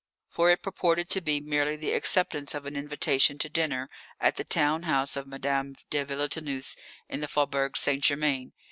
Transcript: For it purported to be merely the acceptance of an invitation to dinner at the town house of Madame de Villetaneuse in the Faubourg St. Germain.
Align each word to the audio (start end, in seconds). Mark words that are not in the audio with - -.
For 0.27 0.49
it 0.49 0.63
purported 0.63 1.09
to 1.09 1.21
be 1.21 1.39
merely 1.41 1.75
the 1.75 1.91
acceptance 1.91 2.55
of 2.55 2.65
an 2.65 2.75
invitation 2.75 3.37
to 3.37 3.49
dinner 3.49 3.87
at 4.19 4.33
the 4.33 4.43
town 4.43 4.81
house 4.81 5.15
of 5.15 5.27
Madame 5.27 5.75
de 5.91 6.03
Villetaneuse 6.03 6.75
in 7.07 7.19
the 7.19 7.27
Faubourg 7.27 7.77
St. 7.77 8.03
Germain. 8.03 8.51